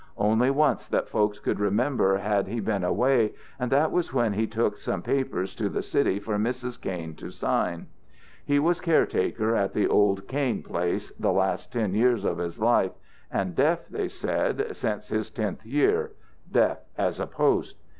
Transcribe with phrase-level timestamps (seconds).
[0.17, 4.47] Only once that folks could remember had he been away, and that was when he
[4.47, 6.81] took some papers to the city for Mrs.
[6.81, 7.85] Kain to sign.
[8.43, 12.93] He was caretaker at the old 'Kain place' the last ten years of his life,
[13.29, 16.13] and deaf, they said, since his tenth year
[16.51, 17.77] 'deaf as a post.'